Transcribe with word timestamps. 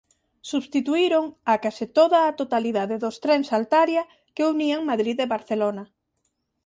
Substituíron 0.51 1.25
a 1.53 1.55
case 1.63 1.85
toda 1.97 2.19
a 2.23 2.35
totalidade 2.41 2.95
dos 3.03 3.15
trens 3.23 3.47
Altaria 3.57 4.03
que 4.35 4.47
unían 4.53 4.81
Madrid 4.91 5.17
e 5.25 5.31
Barcelona. 5.35 5.83